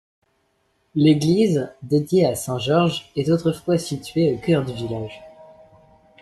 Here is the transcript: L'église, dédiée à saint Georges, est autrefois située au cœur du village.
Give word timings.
L'église, 0.95 1.69
dédiée 1.83 2.25
à 2.25 2.33
saint 2.33 2.57
Georges, 2.57 3.11
est 3.15 3.29
autrefois 3.29 3.77
située 3.77 4.33
au 4.33 4.37
cœur 4.39 4.65
du 4.65 4.73
village. 4.73 5.21